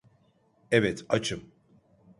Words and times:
Evet, 0.71 1.05
açım. 1.09 1.51